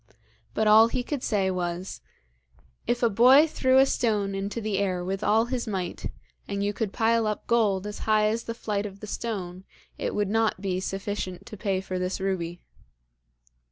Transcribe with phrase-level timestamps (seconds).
[0.55, 2.01] But all he could say was:
[2.87, 6.07] 'If a boy threw a stone into the air with all his might,
[6.47, 9.63] and you could pile up gold as high as the flight of the stone,
[9.99, 12.59] it would not be sufficient to pay for this ruby.'